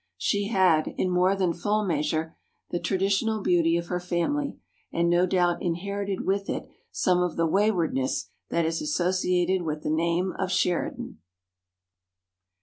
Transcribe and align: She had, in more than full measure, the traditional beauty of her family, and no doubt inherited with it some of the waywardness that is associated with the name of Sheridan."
She 0.17 0.47
had, 0.47 0.87
in 0.97 1.11
more 1.11 1.35
than 1.35 1.53
full 1.53 1.85
measure, 1.85 2.35
the 2.71 2.79
traditional 2.79 3.39
beauty 3.43 3.77
of 3.77 3.85
her 3.85 3.99
family, 3.99 4.57
and 4.91 5.07
no 5.11 5.27
doubt 5.27 5.61
inherited 5.61 6.25
with 6.25 6.49
it 6.49 6.67
some 6.91 7.19
of 7.19 7.35
the 7.35 7.45
waywardness 7.45 8.31
that 8.49 8.65
is 8.65 8.81
associated 8.81 9.61
with 9.61 9.83
the 9.83 9.91
name 9.91 10.33
of 10.39 10.51
Sheridan." 10.51 11.19